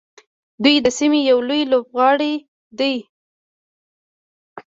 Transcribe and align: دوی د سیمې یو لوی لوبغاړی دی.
دوی 0.63 0.75
د 0.85 0.87
سیمې 0.97 1.19
یو 1.29 1.37
لوی 1.47 1.61
لوبغاړی 1.71 2.33
دی. 2.79 2.95